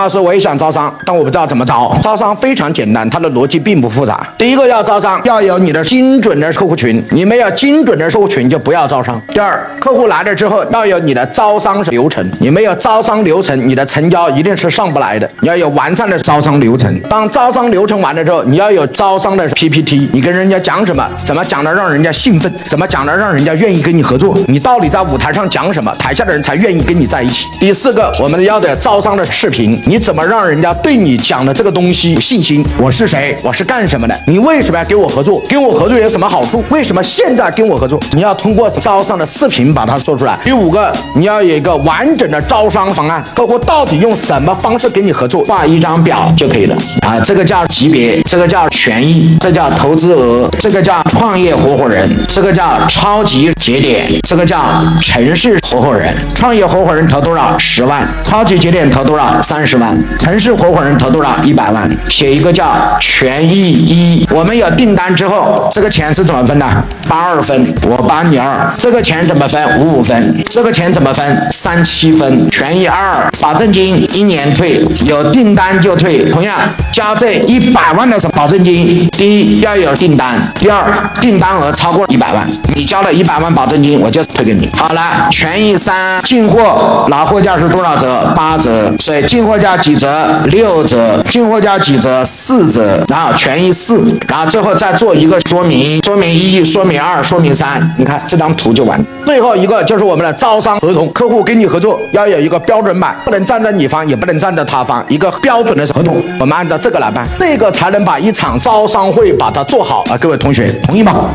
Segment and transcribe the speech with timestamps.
[0.00, 1.94] 老师，我也想招商，但我不知道怎么招。
[2.00, 4.26] 招商非常简单，它的逻辑并不复杂。
[4.38, 9.20] 第一个要招商，要有你的精准的客户群，你没有精准的客户群就不要招商。
[9.28, 15.30] 第二，客户来了之后要有你的招商流程，你没有招商流程，你的成交一定是上不来的。
[15.40, 16.98] 你要有完善的招商流程。
[17.10, 27.46] 当招商流程完了之后，你要有招商的 PPT，你跟人家讲什么，怎么讲的让人家兴奋，怎么讲的让人家愿意跟你合作，你到底在舞台上讲什么，台下的人才愿意跟你在一起。
[27.60, 32.64] 第四个，我们要的招商的视频，你怎么让人家对你讲的这个东西有信心？
[32.78, 33.36] 我是谁？
[33.42, 34.16] 我是干什么的？
[34.28, 35.42] 你为什么要跟我合作？
[35.48, 36.62] 跟我合作有什么好处？
[36.68, 37.98] 为什么现在跟我合作？
[38.12, 40.38] 你要通过招商的视频把它说出来。
[40.44, 45.44] 第五个，你要有一个完整的招商方案，客户到底用什么方式跟你合作？
[45.46, 56.14] 画一张表就可以了啊，这个叫级别，这个叫权益，这叫投资额，这个叫创业合伙人，这个叫超级节点，这个叫城市合伙人。
[56.32, 57.58] 创业合伙人投多少？
[57.58, 58.08] 十万。
[58.22, 59.42] 超级节点投多少？
[59.42, 59.98] 三十万。
[60.18, 61.36] 城市合伙人投多少？
[61.42, 61.90] 一百万。
[62.08, 64.28] 写一个叫权益一。
[64.30, 66.66] 我们有订单之后，这个钱是怎么分的？
[67.08, 68.72] 八二分，我八你二。
[68.78, 69.80] 这个钱怎么分？
[69.80, 70.44] 五五分。
[70.48, 71.50] 这个钱怎么分？
[71.50, 72.48] 三七分。
[72.50, 76.30] 权益二，保证金一年退，有订单就退。
[76.30, 76.60] 同样，
[76.92, 80.84] 交这一百万的保证金，第一要有订单，第二
[81.20, 84.68] 订单额超过一百万，你交了一百万保证金，我就退给你。
[84.74, 88.32] 好了，权益三，进货拿货价是多少折？
[88.34, 88.90] 八折。
[88.98, 90.40] 所以进货价几折？
[90.46, 91.22] 六折。
[91.24, 92.24] 进货价几折？
[92.24, 93.04] 四折。
[93.08, 97.94] 然后权益四，然后最后再做一个说明，说明一，说明二，说明三。
[97.98, 98.98] 你看这张图就完。
[99.26, 110.16] 最后一个就是我们的招商合同，客户跟你合作要有一个标准版，不能站在你方，也不能站在他方，一个标准的合同，我们按照这个来办，这个才能把一场招商会把它做好啊！
[110.18, 111.09] 各位同学，同意吗？
[111.12, 111.30] Bye.